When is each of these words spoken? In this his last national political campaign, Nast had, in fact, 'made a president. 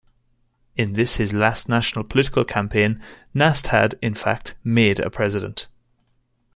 In 0.75 0.93
this 0.93 1.17
his 1.17 1.31
last 1.31 1.69
national 1.69 2.03
political 2.03 2.43
campaign, 2.43 3.03
Nast 3.35 3.67
had, 3.67 3.99
in 4.01 4.15
fact, 4.15 4.55
'made 4.63 4.99
a 4.99 5.11
president. 5.11 5.67